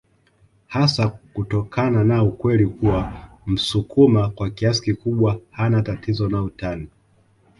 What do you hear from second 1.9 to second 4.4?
na ukweli kuwa msukuma